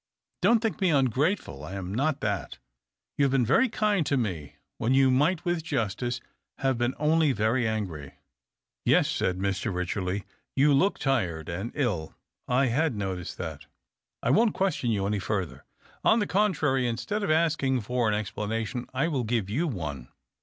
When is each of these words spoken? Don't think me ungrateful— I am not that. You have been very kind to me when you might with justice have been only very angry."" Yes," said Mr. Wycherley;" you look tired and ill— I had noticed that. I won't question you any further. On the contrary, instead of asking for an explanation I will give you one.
Don't 0.41 0.61
think 0.61 0.81
me 0.81 0.89
ungrateful— 0.89 1.63
I 1.63 1.73
am 1.73 1.93
not 1.93 2.21
that. 2.21 2.57
You 3.19 3.25
have 3.25 3.31
been 3.31 3.45
very 3.45 3.69
kind 3.69 4.03
to 4.07 4.17
me 4.17 4.55
when 4.79 4.95
you 4.95 5.11
might 5.11 5.45
with 5.45 5.63
justice 5.63 6.19
have 6.57 6.75
been 6.79 6.95
only 6.97 7.33
very 7.33 7.67
angry."" 7.67 8.15
Yes," 8.83 9.07
said 9.07 9.37
Mr. 9.37 9.71
Wycherley;" 9.71 10.23
you 10.55 10.73
look 10.73 10.97
tired 10.97 11.49
and 11.49 11.71
ill— 11.75 12.15
I 12.61 12.65
had 12.65 12.95
noticed 12.95 13.37
that. 13.37 13.67
I 14.23 14.31
won't 14.31 14.55
question 14.55 14.89
you 14.89 15.05
any 15.05 15.19
further. 15.19 15.65
On 16.03 16.17
the 16.17 16.25
contrary, 16.25 16.87
instead 16.87 17.21
of 17.21 17.29
asking 17.29 17.81
for 17.81 18.07
an 18.07 18.15
explanation 18.15 18.87
I 18.95 19.07
will 19.07 19.23
give 19.23 19.51
you 19.51 19.67
one. 19.67 20.07